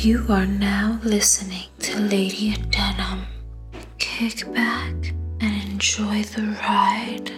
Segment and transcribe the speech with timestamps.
[0.00, 3.24] You are now listening to Lady Adenium.
[3.98, 4.94] Kick back
[5.40, 7.32] and enjoy the ride.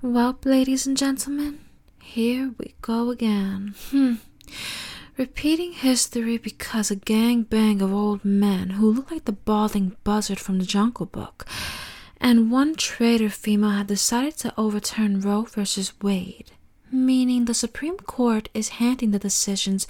[0.00, 1.58] Well, ladies and gentlemen,
[2.00, 3.74] here we go again.
[3.90, 4.14] Hmm.
[5.18, 10.38] Repeating history because a gang bang of old men who look like the balding buzzard
[10.38, 11.46] from the Jungle Book
[12.20, 16.50] and one traitor female had decided to overturn Roe versus Wade,
[16.92, 19.86] meaning the Supreme Court is handing the decisions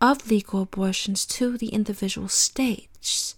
[0.00, 3.34] of legal abortions to the individual states,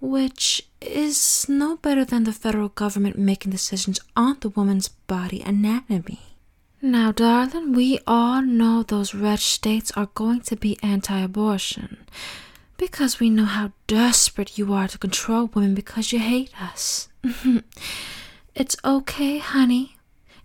[0.00, 6.35] which is no better than the federal government making decisions on the woman's body anatomy.
[6.82, 12.06] Now, darling, we all know those red states are going to be anti abortion
[12.76, 17.08] because we know how desperate you are to control women because you hate us.
[18.54, 19.96] it's okay, honey.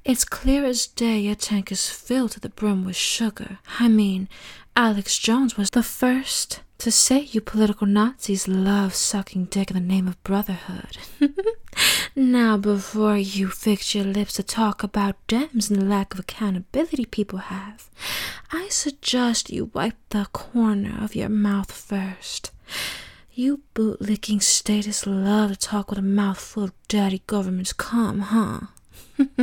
[0.05, 3.59] It's clear as day your tank is filled to the brim with sugar.
[3.79, 4.29] I mean,
[4.75, 9.79] Alex Jones was the first to say you political Nazis love sucking dick in the
[9.79, 10.97] name of brotherhood.
[12.15, 17.05] now, before you fix your lips to talk about Dems and the lack of accountability
[17.05, 17.87] people have,
[18.51, 22.49] I suggest you wipe the corner of your mouth first.
[23.31, 28.61] You bootlicking statists love to talk with a mouth full of dirty government's cum, huh?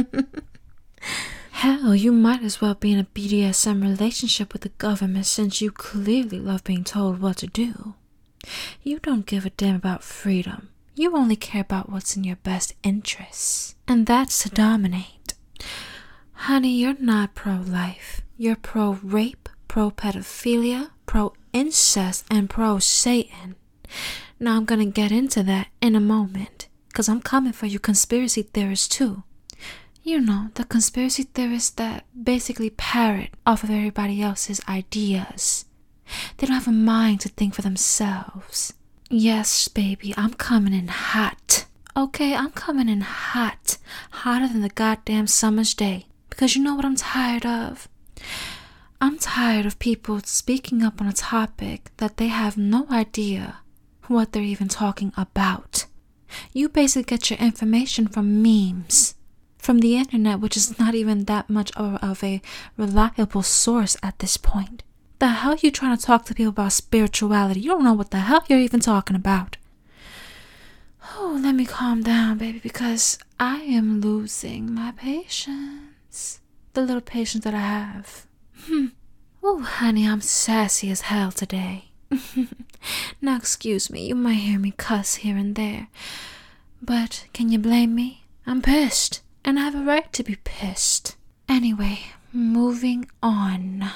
[1.58, 5.72] Hell, you might as well be in a BDSM relationship with the government since you
[5.72, 7.94] clearly love being told what to do.
[8.84, 10.68] You don't give a damn about freedom.
[10.94, 15.34] You only care about what's in your best interests, and that's to dominate.
[16.32, 18.20] Honey, you're not pro life.
[18.36, 23.56] You're pro rape, pro pedophilia, pro incest, and pro Satan.
[24.38, 28.42] Now I'm gonna get into that in a moment, because I'm coming for you conspiracy
[28.42, 29.24] theorists too.
[30.08, 35.66] You know, the conspiracy theorists that basically parrot off of everybody else's ideas.
[36.38, 38.72] They don't have a mind to think for themselves.
[39.10, 41.66] Yes, baby, I'm coming in hot.
[41.94, 43.76] Okay, I'm coming in hot.
[44.24, 46.06] Hotter than the goddamn summer's day.
[46.30, 47.86] Because you know what I'm tired of?
[49.02, 53.58] I'm tired of people speaking up on a topic that they have no idea
[54.06, 55.84] what they're even talking about.
[56.54, 59.14] You basically get your information from memes
[59.68, 62.40] from the internet, which is not even that much of, of a
[62.78, 64.82] reliable source at this point.
[65.18, 67.60] The hell you trying to talk to people about spirituality?
[67.60, 69.58] You don't know what the hell you're even talking about.
[71.14, 76.40] Oh, let me calm down, baby, because I am losing my patience.
[76.72, 78.26] The little patience that I have.
[79.42, 81.90] Oh, honey, I'm sassy as hell today.
[83.20, 85.88] now, excuse me, you might hear me cuss here and there.
[86.80, 88.24] But can you blame me?
[88.46, 91.16] I'm pissed and I have a right to be pissed.
[91.48, 92.00] Anyway,
[92.32, 93.90] moving on.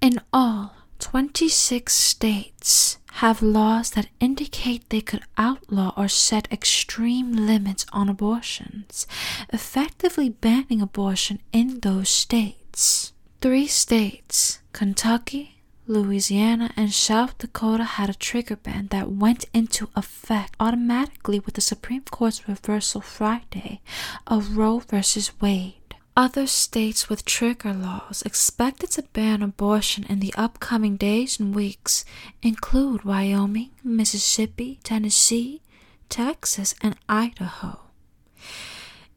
[0.00, 7.84] In all, 26 states have laws that indicate they could outlaw or set extreme limits
[7.92, 9.06] on abortions,
[9.52, 13.12] effectively banning abortion in those states.
[13.40, 15.57] Three states, Kentucky,
[15.88, 21.62] Louisiana and South Dakota had a trigger ban that went into effect automatically with the
[21.62, 23.80] Supreme Court's reversal Friday
[24.26, 25.00] of Roe v.
[25.40, 25.74] Wade.
[26.14, 32.04] Other states with trigger laws expected to ban abortion in the upcoming days and weeks
[32.42, 35.62] include Wyoming, Mississippi, Tennessee,
[36.10, 37.80] Texas, and Idaho.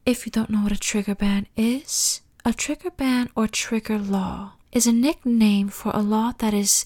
[0.06, 4.52] If you don't know what a trigger ban is, a trigger ban or trigger law
[4.72, 6.84] is a nickname for a law that is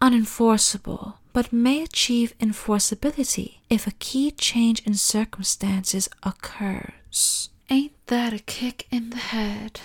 [0.00, 7.50] unenforceable but may achieve enforceability if a key change in circumstances occurs.
[7.68, 9.80] Ain't that a kick in the head?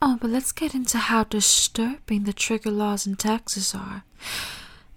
[0.00, 4.04] Oh, but let's get into how disturbing the trigger laws in Texas are.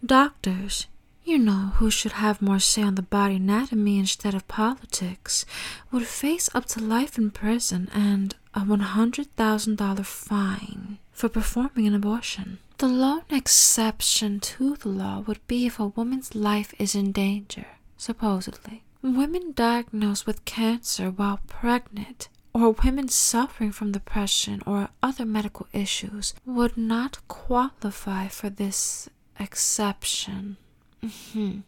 [0.03, 0.87] Doctors,
[1.25, 5.45] you know, who should have more say on the body anatomy instead of politics,
[5.91, 12.59] would face up to life in prison and a $100,000 fine for performing an abortion.
[12.77, 17.67] The lone exception to the law would be if a woman's life is in danger,
[17.97, 18.83] supposedly.
[19.01, 26.33] Women diagnosed with cancer while pregnant or women suffering from depression or other medical issues
[26.45, 29.09] would not qualify for this
[29.39, 30.57] exception.
[31.01, 31.59] Mm-hmm.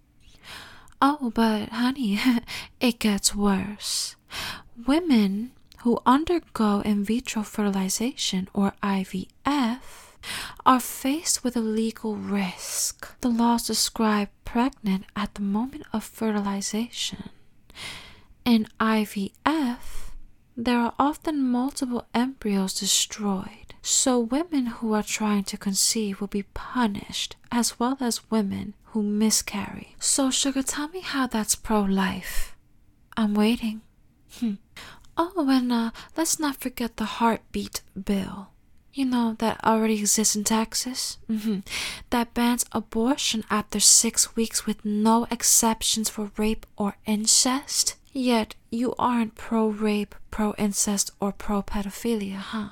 [1.01, 2.19] Oh, but honey,
[2.81, 4.15] it gets worse.
[4.85, 5.51] Women
[5.87, 9.79] who undergo in vitro fertilization or IVF
[10.65, 13.17] are faced with a legal risk.
[13.21, 17.29] The laws describe pregnant at the moment of fertilization.
[18.43, 20.11] In IVF,
[20.57, 26.43] there are often multiple embryos destroyed, so women who are trying to conceive will be
[26.53, 29.95] punished, as well as women who miscarry.
[30.01, 32.57] So, Sugar, tell me how that's pro life.
[33.15, 33.83] I'm waiting.
[34.39, 34.55] Hmm.
[35.17, 38.49] Oh, and uh, let's not forget the heartbeat bill.
[38.93, 41.17] You know, that already exists in Texas?
[41.29, 41.59] Mm-hmm.
[42.09, 47.95] That bans abortion after six weeks with no exceptions for rape or incest.
[48.11, 52.69] Yet, you aren't pro rape, pro incest, or pro pedophilia, huh?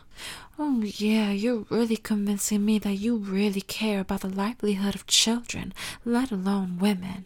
[0.57, 5.73] Oh, yeah, you're really convincing me that you really care about the livelihood of children,
[6.03, 7.25] let alone women.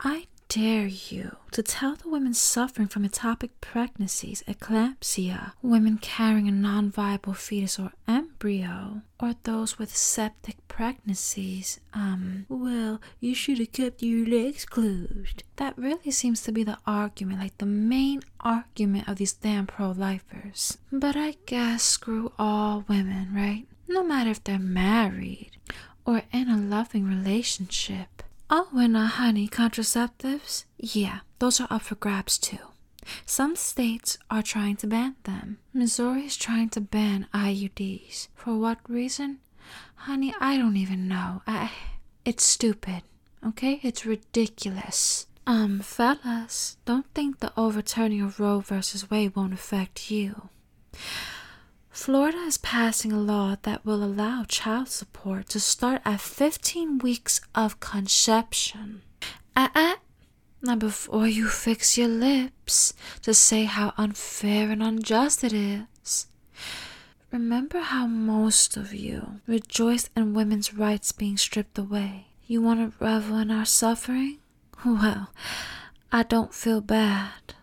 [0.00, 6.52] I dare you to tell the women suffering from ectopic pregnancies, eclampsia, women carrying a
[6.52, 13.70] non viable fetus or embryo, or those with septic pregnancies, um, well, you should have
[13.70, 15.44] kept your legs closed.
[15.54, 19.92] That really seems to be the argument, like the main argument of these damn pro
[19.92, 20.78] lifers.
[20.90, 23.66] But I guess screw all women, right?
[23.86, 25.52] No matter if they're married
[26.04, 28.24] or in a loving relationship.
[28.52, 30.64] Oh, and uh, honey, contraceptives?
[30.76, 32.58] Yeah, those are up for grabs too.
[33.24, 35.58] Some states are trying to ban them.
[35.72, 38.26] Missouri is trying to ban IUDs.
[38.34, 39.38] For what reason?
[39.94, 41.42] Honey, I don't even know.
[41.46, 41.70] I,
[42.24, 43.02] it's stupid.
[43.46, 43.78] Okay?
[43.84, 45.26] It's ridiculous.
[45.46, 50.48] Um, fellas, don't think the overturning of Roe versus Wade won't affect you.
[51.90, 57.40] Florida is passing a law that will allow child support to start at 15 weeks
[57.54, 59.02] of conception.
[59.56, 59.94] Uh uh.
[60.62, 62.92] Now, before you fix your lips
[63.22, 66.26] to say how unfair and unjust it is,
[67.32, 72.26] remember how most of you rejoiced in women's rights being stripped away.
[72.46, 74.38] You want to revel in our suffering?
[74.84, 75.30] Well,
[76.12, 77.54] I don't feel bad.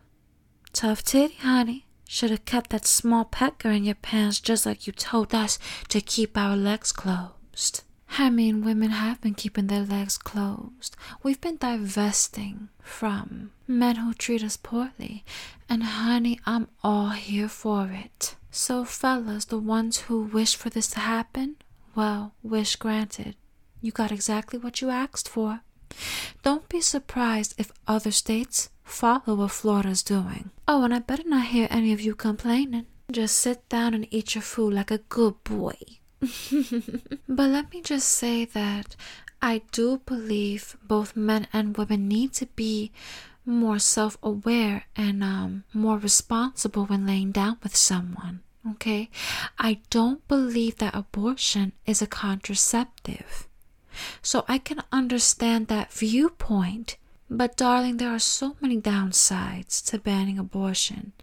[0.73, 1.86] Tough titty, honey.
[2.07, 5.59] Should have kept that small pecker in your pants just like you told us
[5.89, 7.83] to keep our legs closed.
[8.17, 10.95] I mean, women have been keeping their legs closed.
[11.21, 15.25] We've been divesting from men who treat us poorly.
[15.69, 18.35] And honey, I'm all here for it.
[18.49, 21.57] So, fellas, the ones who wish for this to happen,
[21.93, 23.35] well, wish granted.
[23.81, 25.61] You got exactly what you asked for.
[26.43, 30.51] Don't be surprised if other states follow what Florida's doing.
[30.67, 32.87] Oh, and I better not hear any of you complaining.
[33.11, 35.75] Just sit down and eat your food like a good boy.
[37.29, 38.95] but let me just say that
[39.41, 42.91] I do believe both men and women need to be
[43.45, 48.41] more self aware and um, more responsible when laying down with someone.
[48.71, 49.09] Okay?
[49.57, 53.47] I don't believe that abortion is a contraceptive.
[54.21, 56.97] So I can understand that viewpoint
[57.29, 61.13] but, darling, there are so many downsides to banning abortion.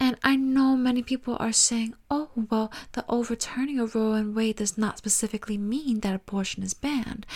[0.00, 4.56] And I know many people are saying, oh, well, the overturning of Roe and Wade
[4.56, 7.26] does not specifically mean that abortion is banned.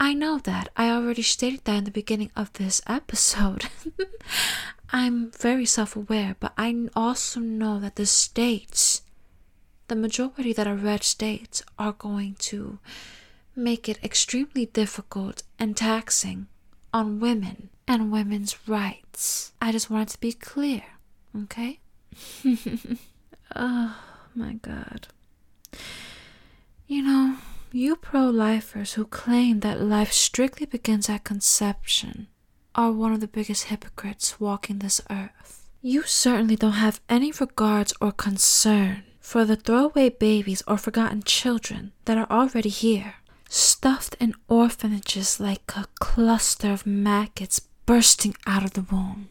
[0.00, 0.68] I know that.
[0.76, 3.68] I already stated that in the beginning of this episode.
[4.90, 9.02] I'm very self aware, but I also know that the states,
[9.88, 12.78] the majority that are red states, are going to
[13.56, 16.46] make it extremely difficult and taxing
[16.92, 19.52] on women and women's rights.
[19.60, 20.82] I just wanted to be clear,
[21.44, 21.80] okay?
[23.56, 23.96] oh
[24.34, 25.08] my god.
[26.86, 27.36] You know,
[27.72, 32.28] you pro lifers who claim that life strictly begins at conception
[32.74, 35.68] are one of the biggest hypocrites walking this earth.
[35.82, 41.92] You certainly don't have any regards or concern for the throwaway babies or forgotten children
[42.06, 43.16] that are already here
[43.48, 49.26] stuffed in orphanages like a cluster of maggots bursting out of the wound.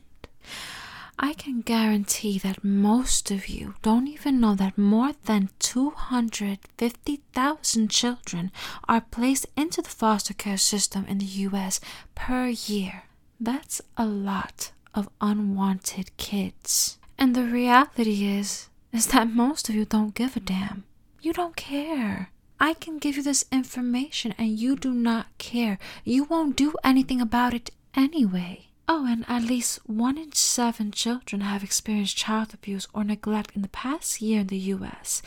[1.19, 8.51] I can guarantee that most of you don't even know that more than 250,000 children
[8.87, 11.79] are placed into the foster care system in the US
[12.13, 13.05] per year.
[13.39, 16.99] That's a lot of unwanted kids.
[17.17, 20.83] And the reality is is that most of you don't give a damn.
[21.21, 22.29] You don't care.
[22.59, 25.77] I can give you this information and you do not care.
[26.03, 28.67] You won't do anything about it anyway.
[28.89, 33.61] Oh, and at least one in seven children have experienced child abuse or neglect in
[33.61, 35.21] the past year in the US.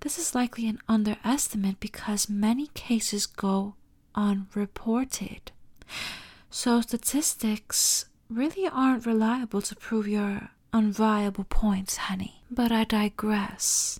[0.00, 3.74] This is likely an underestimate because many cases go
[4.14, 5.50] unreported.
[6.50, 12.42] So, statistics really aren't reliable to prove your unviable points, honey.
[12.50, 13.98] But I digress.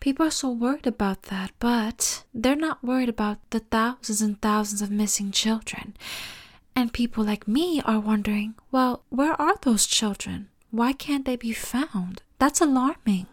[0.00, 4.82] People are so worried about that, but they're not worried about the thousands and thousands
[4.82, 5.96] of missing children.
[6.76, 10.48] And people like me are wondering well, where are those children?
[10.70, 12.22] Why can't they be found?
[12.38, 13.26] That's alarming.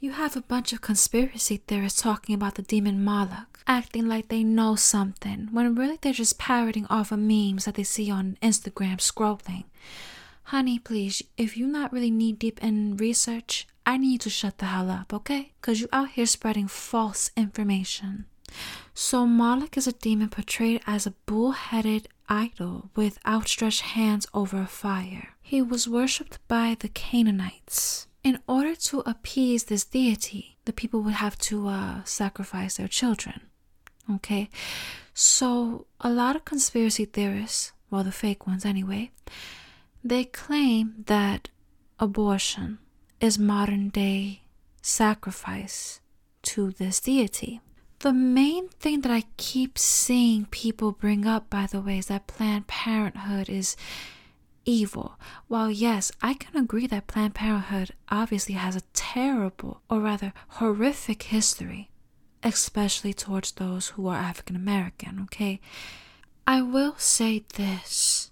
[0.00, 4.42] You have a bunch of conspiracy theorists talking about the demon Moloch, acting like they
[4.42, 8.96] know something, when really they're just parroting off of memes that they see on Instagram
[8.96, 9.64] scrolling.
[10.44, 14.58] Honey, please, if you're not really knee deep in research, I need you to shut
[14.58, 15.52] the hell up, okay?
[15.60, 18.24] Because you're out here spreading false information.
[18.94, 24.62] So, Moloch is a demon portrayed as a bull headed idol with outstretched hands over
[24.62, 25.30] a fire.
[25.42, 28.06] He was worshipped by the Canaanites.
[28.22, 33.42] In order to appease this deity, the people would have to uh, sacrifice their children.
[34.10, 34.48] Okay,
[35.14, 39.10] so a lot of conspiracy theorists, well, the fake ones anyway,
[40.02, 41.48] they claim that
[41.98, 42.78] abortion
[43.20, 44.42] is modern day
[44.82, 46.00] sacrifice
[46.42, 47.60] to this deity.
[48.00, 52.26] The main thing that I keep seeing people bring up, by the way, is that
[52.26, 53.76] Planned Parenthood is
[54.64, 55.18] evil.
[55.48, 61.24] While, yes, I can agree that Planned Parenthood obviously has a terrible, or rather horrific
[61.24, 61.90] history,
[62.42, 65.60] especially towards those who are African American, okay?
[66.46, 68.30] I will say this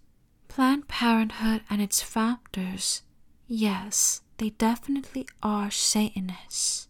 [0.48, 3.02] Planned Parenthood and its founders,
[3.46, 6.87] yes, they definitely are Satanists.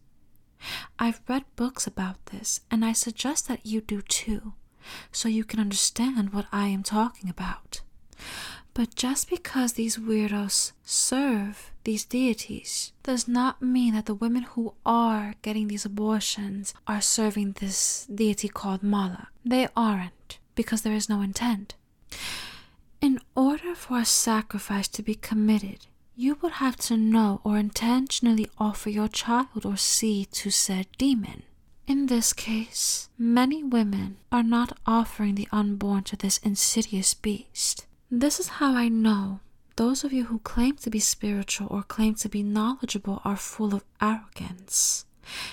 [0.98, 4.54] I've read books about this, and I suggest that you do too,
[5.12, 7.82] so you can understand what I am talking about.
[8.74, 14.74] But just because these weirdos serve these deities does not mean that the women who
[14.86, 19.32] are getting these abortions are serving this deity called Moloch.
[19.44, 21.74] They aren't, because there is no intent.
[23.00, 25.86] In order for a sacrifice to be committed,
[26.20, 31.44] you would have to know or intentionally offer your child or seed to said demon.
[31.86, 37.86] In this case, many women are not offering the unborn to this insidious beast.
[38.10, 39.38] This is how I know
[39.76, 43.72] those of you who claim to be spiritual or claim to be knowledgeable are full
[43.72, 45.04] of arrogance.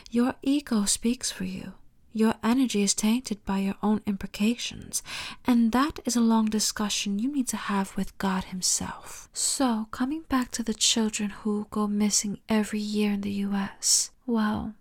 [0.10, 1.74] Your ego speaks for you.
[2.18, 5.04] Your energy is tainted by your own imprecations,
[5.44, 9.28] and that is a long discussion you need to have with God Himself.
[9.34, 14.76] So, coming back to the children who go missing every year in the US, well,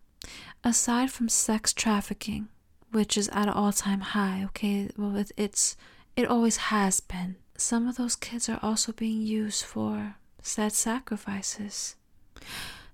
[0.63, 2.47] aside from sex trafficking,
[2.93, 5.77] which is at an all time high, okay, well, it, it's
[6.15, 11.97] it always has been some of those kids are also being used for said sacrifices.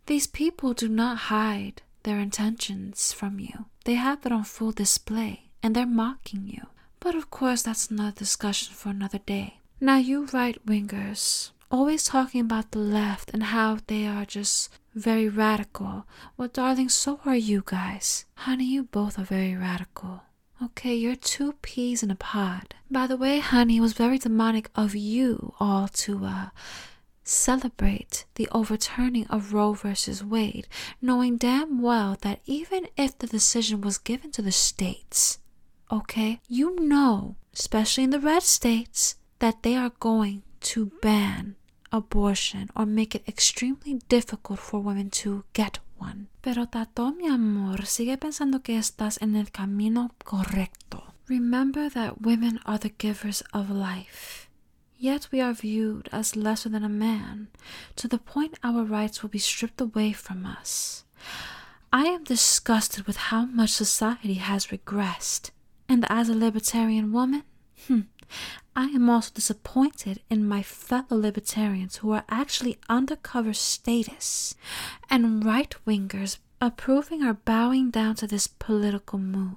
[0.07, 5.51] These people do not hide their intentions from you, they have it on full display
[5.63, 6.67] and they're mocking you.
[7.01, 9.59] But of course, that's another discussion for another day.
[9.81, 15.29] Now, you right wingers, always talking about the left and how they are just very
[15.29, 16.05] radical.
[16.37, 18.27] Well, darling, so are you guys.
[18.35, 20.23] Honey, you both are very radical.
[20.63, 22.75] Okay, you're two peas in a pod.
[22.91, 26.47] By the way, honey, it was very demonic of you all to uh,
[27.25, 30.69] celebrate the overturning of Roe versus Wade,
[31.01, 35.39] knowing damn well that even if the decision was given to the states,
[35.91, 41.57] okay, you know, especially in the red states, that they are going to ban
[41.93, 46.29] abortion or make it extremely difficult for women to get one.
[46.43, 51.15] Pero Tato, mi amor, sigue pensando que estás en el camino correcto.
[51.29, 54.50] Remember that women are the givers of life.
[55.03, 57.49] Yet we are viewed as lesser than a man,
[57.97, 61.05] to the point our rights will be stripped away from us.
[61.91, 65.53] I am disgusted with how much society has regressed.
[65.89, 67.45] And as a libertarian woman,
[67.87, 68.01] hmm,
[68.77, 74.55] I am also disappointed in my fellow libertarians who are actually undercover statists
[75.09, 79.57] and right wingers approving or bowing down to this political move.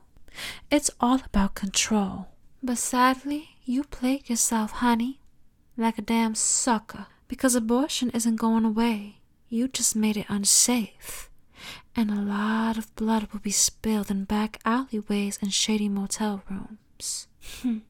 [0.71, 2.29] It's all about control.
[2.63, 5.19] But sadly, you plague yourself, honey,
[5.77, 9.18] like a damn sucker, because abortion isn't going away.
[9.50, 11.30] You just made it unsafe.
[11.96, 17.27] And a lot of blood will be spilled in back alleyways and shady motel rooms.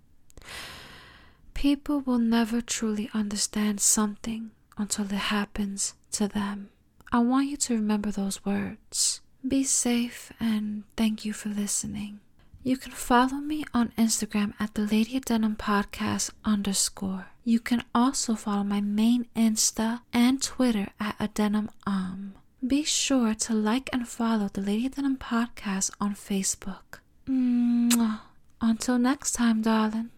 [1.54, 6.70] People will never truly understand something until it happens to them.
[7.12, 9.22] I want you to remember those words.
[9.48, 12.20] Be safe and thank you for listening.
[12.66, 17.28] You can follow me on Instagram at the Lady Adenium Podcast underscore.
[17.44, 22.36] You can also follow my main Insta and Twitter at Adenim Um.
[22.66, 27.00] Be sure to like and follow the Lady Adenium Podcast on Facebook.
[27.28, 28.22] Mwah.
[28.62, 30.12] Until next time, darling.